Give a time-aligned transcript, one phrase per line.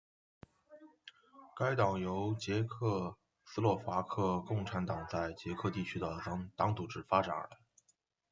[1.55, 3.15] 该党由原捷克
[3.45, 6.19] 斯洛伐克共产党在捷克地区的
[6.55, 7.57] 党组织发展而来。